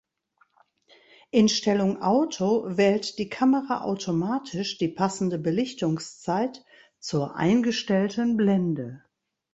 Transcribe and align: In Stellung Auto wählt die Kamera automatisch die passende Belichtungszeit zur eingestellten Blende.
In 1.29 1.47
Stellung 1.47 2.01
Auto 2.01 2.63
wählt 2.75 3.19
die 3.19 3.29
Kamera 3.29 3.81
automatisch 3.83 4.79
die 4.79 4.87
passende 4.87 5.37
Belichtungszeit 5.37 6.65
zur 6.97 7.35
eingestellten 7.35 8.35
Blende. 8.35 9.03